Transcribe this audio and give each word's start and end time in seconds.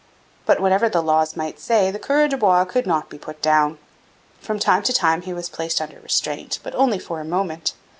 But, 0.47 0.59
whatever 0.59 0.89
the 0.89 0.99
laws 1.03 1.35
might 1.37 1.59
say, 1.59 1.91
the 1.91 1.99
coureur 1.99 2.27
de 2.29 2.35
bois 2.35 2.65
could 2.65 2.87
not 2.87 3.07
be 3.11 3.19
put 3.19 3.39
down. 3.39 3.77
From 4.39 4.57
time 4.57 4.81
to 4.81 4.93
time 4.93 5.21
he 5.21 5.31
was 5.31 5.47
placed 5.47 5.79
under 5.79 5.99
restraint, 5.99 6.57
but 6.63 6.73
only 6.73 6.97
for 6.97 7.21
a 7.21 7.23
moment. 7.23 7.75